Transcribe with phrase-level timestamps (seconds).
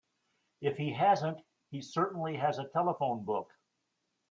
[0.61, 3.51] If he hasn't he certainly has a telephone book.